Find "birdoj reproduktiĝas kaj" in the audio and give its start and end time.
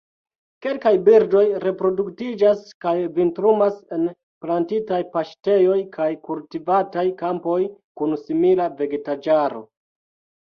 1.07-2.93